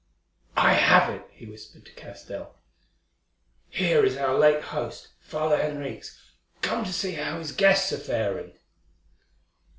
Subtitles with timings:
[0.57, 2.55] "I have it," he whispered to Castell.
[3.69, 6.19] "Here is our late host, Father Henriques,
[6.63, 8.53] come to see how his guests are faring."